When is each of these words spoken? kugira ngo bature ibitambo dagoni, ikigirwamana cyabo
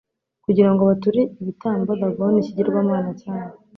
kugira 0.45 0.69
ngo 0.71 0.81
bature 0.89 1.21
ibitambo 1.41 1.91
dagoni, 2.01 2.37
ikigirwamana 2.39 3.09
cyabo 3.21 3.55